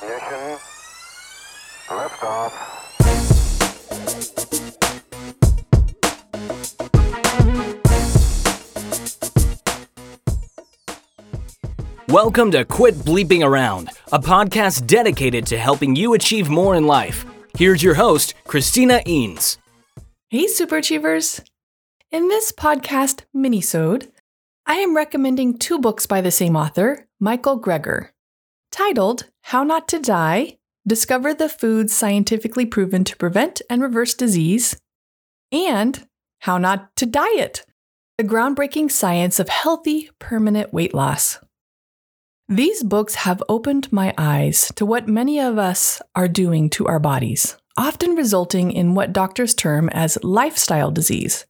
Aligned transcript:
Ignition. 0.00 0.58
Liftoff. 1.88 2.52
Welcome 12.08 12.52
to 12.52 12.64
Quit 12.64 12.94
Bleeping 12.96 13.44
Around, 13.44 13.90
a 14.12 14.20
podcast 14.20 14.86
dedicated 14.86 15.46
to 15.48 15.58
helping 15.58 15.96
you 15.96 16.14
achieve 16.14 16.48
more 16.48 16.76
in 16.76 16.86
life. 16.86 17.26
Here's 17.56 17.82
your 17.82 17.94
host, 17.94 18.34
Christina 18.46 19.00
Eanes. 19.04 19.58
Hey, 20.28 20.46
Super 20.46 20.76
Achievers! 20.76 21.40
In 22.12 22.28
this 22.28 22.52
podcast 22.52 23.22
minisode, 23.34 24.08
I 24.64 24.76
am 24.76 24.94
recommending 24.94 25.58
two 25.58 25.80
books 25.80 26.06
by 26.06 26.20
the 26.20 26.30
same 26.30 26.54
author, 26.54 27.08
Michael 27.18 27.60
Greger, 27.60 28.10
titled 28.70 29.26
how 29.48 29.64
Not 29.64 29.88
to 29.88 29.98
Die 29.98 30.58
Discover 30.86 31.32
the 31.32 31.48
Foods 31.48 31.94
Scientifically 31.94 32.66
Proven 32.66 33.02
to 33.04 33.16
Prevent 33.16 33.62
and 33.70 33.80
Reverse 33.80 34.12
Disease, 34.12 34.76
and 35.50 36.06
How 36.40 36.58
Not 36.58 36.94
to 36.96 37.06
Diet 37.06 37.64
The 38.18 38.24
Groundbreaking 38.24 38.90
Science 38.90 39.40
of 39.40 39.48
Healthy, 39.48 40.10
Permanent 40.18 40.74
Weight 40.74 40.92
Loss. 40.92 41.38
These 42.46 42.82
books 42.82 43.14
have 43.14 43.42
opened 43.48 43.90
my 43.90 44.12
eyes 44.18 44.70
to 44.76 44.84
what 44.84 45.08
many 45.08 45.40
of 45.40 45.56
us 45.56 46.02
are 46.14 46.28
doing 46.28 46.68
to 46.68 46.86
our 46.86 47.00
bodies, 47.00 47.56
often 47.78 48.16
resulting 48.16 48.70
in 48.70 48.94
what 48.94 49.14
doctors 49.14 49.54
term 49.54 49.88
as 49.94 50.22
lifestyle 50.22 50.90
disease, 50.90 51.46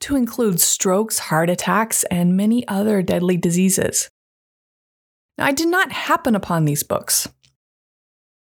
to 0.00 0.16
include 0.16 0.58
strokes, 0.58 1.20
heart 1.20 1.50
attacks, 1.50 2.02
and 2.10 2.36
many 2.36 2.66
other 2.66 3.00
deadly 3.00 3.36
diseases. 3.36 4.10
Now, 5.38 5.46
I 5.46 5.52
did 5.52 5.68
not 5.68 5.92
happen 5.92 6.34
upon 6.34 6.64
these 6.64 6.82
books. 6.82 7.28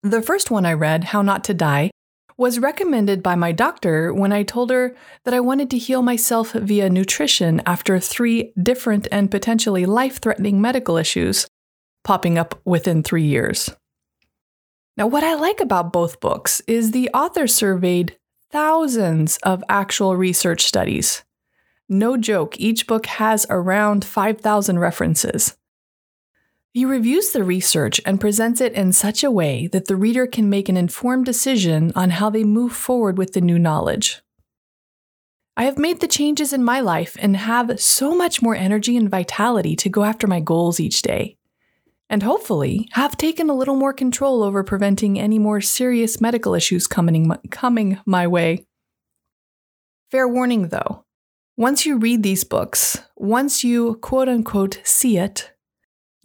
The 0.03 0.21
first 0.21 0.49
one 0.49 0.65
I 0.65 0.73
read, 0.73 1.05
How 1.05 1.21
Not 1.21 1.43
to 1.45 1.53
Die, 1.53 1.91
was 2.37 2.59
recommended 2.59 3.23
by 3.23 3.35
my 3.35 3.51
doctor 3.51 4.13
when 4.13 4.31
I 4.31 4.43
told 4.43 4.69
her 4.69 4.95
that 5.23 5.33
I 5.33 5.39
wanted 5.39 5.69
to 5.71 5.77
heal 5.77 6.01
myself 6.01 6.53
via 6.53 6.89
nutrition 6.89 7.61
after 7.65 7.99
three 7.99 8.53
different 8.61 9.07
and 9.11 9.31
potentially 9.31 9.85
life 9.85 10.19
threatening 10.19 10.61
medical 10.61 10.97
issues 10.97 11.47
popping 12.03 12.37
up 12.37 12.59
within 12.63 13.03
three 13.03 13.23
years. 13.23 13.69
Now, 14.95 15.07
what 15.07 15.23
I 15.23 15.35
like 15.35 15.59
about 15.59 15.91
both 15.91 16.19
books 16.19 16.61
is 16.67 16.91
the 16.91 17.09
author 17.13 17.47
surveyed 17.47 18.17
thousands 18.51 19.37
of 19.43 19.63
actual 19.67 20.15
research 20.15 20.63
studies. 20.63 21.23
No 21.89 22.17
joke, 22.17 22.59
each 22.59 22.87
book 22.87 23.05
has 23.05 23.45
around 23.49 24.05
5,000 24.05 24.79
references. 24.79 25.57
He 26.77 26.85
reviews 26.85 27.31
the 27.31 27.43
research 27.43 27.99
and 28.05 28.21
presents 28.21 28.61
it 28.61 28.73
in 28.73 28.93
such 28.93 29.23
a 29.23 29.31
way 29.31 29.65
that 29.65 29.85
the 29.85 29.95
reader 29.95 30.27
can 30.27 30.47
make 30.47 30.69
an 30.69 30.77
informed 30.77 31.25
decision 31.25 31.91
on 31.95 32.11
how 32.11 32.29
they 32.29 32.43
move 32.43 32.71
forward 32.71 33.17
with 33.17 33.33
the 33.33 33.41
new 33.41 33.57
knowledge. 33.57 34.21
I 35.55 35.63
have 35.63 35.79
made 35.79 36.01
the 36.01 36.07
changes 36.07 36.53
in 36.53 36.63
my 36.63 36.79
life 36.79 37.17
and 37.19 37.35
have 37.35 37.79
so 37.79 38.13
much 38.13 38.43
more 38.43 38.53
energy 38.53 38.95
and 38.95 39.09
vitality 39.09 39.75
to 39.75 39.89
go 39.89 40.03
after 40.03 40.27
my 40.27 40.39
goals 40.39 40.79
each 40.79 41.01
day 41.01 41.35
and 42.11 42.21
hopefully 42.21 42.87
have 42.91 43.17
taken 43.17 43.49
a 43.49 43.55
little 43.55 43.75
more 43.75 43.91
control 43.91 44.43
over 44.43 44.63
preventing 44.63 45.19
any 45.19 45.39
more 45.39 45.61
serious 45.61 46.21
medical 46.21 46.53
issues 46.53 46.85
coming, 46.85 47.35
coming 47.49 47.97
my 48.05 48.27
way. 48.27 48.67
Fair 50.11 50.27
warning 50.27 50.67
though, 50.67 51.05
once 51.57 51.87
you 51.87 51.97
read 51.97 52.21
these 52.21 52.43
books, 52.43 52.99
once 53.15 53.63
you 53.63 53.95
quote 53.95 54.29
unquote 54.29 54.79
see 54.83 55.17
it, 55.17 55.53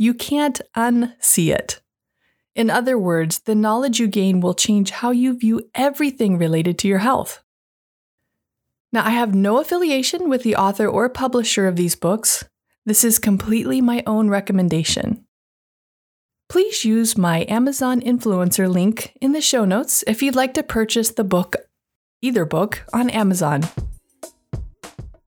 you 0.03 0.14
can't 0.14 0.61
unsee 0.77 1.55
it. 1.55 1.81
In 2.55 2.69
other 2.69 2.98
words, 2.98 3.41
the 3.41 3.55
knowledge 3.55 3.98
you 4.00 4.08
gain 4.08 4.41
will 4.41 4.55
change 4.55 4.90
how 4.90 5.11
you 5.11 5.39
view 5.39 5.63
everything 5.74 6.39
related 6.39 6.79
to 6.79 6.89
your 6.89 6.98
health. 6.98 7.42
Now, 8.92 9.07
I 9.07 9.11
have 9.11 9.35
no 9.35 9.58
affiliation 9.58 10.29
with 10.29 10.42
the 10.42 10.57
author 10.57 10.86
or 10.86 11.08
publisher 11.08 11.67
of 11.67 11.77
these 11.77 11.96
books. 11.96 12.45
This 12.85 13.05
is 13.05 13.18
completely 13.18 13.80
my 13.80 14.02
own 14.07 14.29
recommendation 14.29 15.24
please 16.52 16.84
use 16.84 17.17
my 17.17 17.46
Amazon 17.48 17.98
influencer 18.02 18.70
link 18.70 19.17
in 19.23 19.33
the 19.33 19.40
show 19.40 19.64
notes 19.64 20.05
if 20.07 20.23
you'd 20.23 20.34
like 20.34 20.52
to 20.52 20.63
purchase 20.63 21.08
the 21.08 21.24
book, 21.24 21.57
either 22.20 22.45
book, 22.45 22.84
on 22.92 23.08
Amazon. 23.08 23.63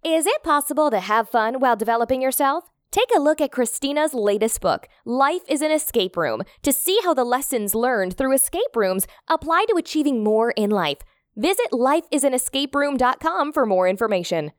Is 0.04 0.28
it 0.28 0.44
possible 0.44 0.92
to 0.92 1.00
have 1.00 1.28
fun 1.28 1.60
while 1.60 1.76
developing 1.76 2.22
yourself? 2.22 2.66
Take 2.96 3.12
a 3.14 3.20
look 3.20 3.42
at 3.42 3.52
Christina's 3.52 4.14
latest 4.14 4.62
book, 4.62 4.88
Life 5.04 5.42
is 5.50 5.62
an 5.62 5.70
Escape 5.70 6.16
Room, 6.16 6.44
to 6.64 6.72
see 6.72 6.98
how 7.04 7.14
the 7.14 7.26
lessons 7.26 7.76
learned 7.76 8.16
through 8.16 8.34
escape 8.34 8.74
rooms 8.74 9.06
apply 9.28 9.66
to 9.68 9.76
achieving 9.76 10.24
more 10.24 10.52
in 10.52 10.70
life. 10.70 11.00
Visit 11.36 11.68
lifeisanescaperoom.com 11.74 13.52
for 13.52 13.66
more 13.66 13.90
information. 13.90 14.54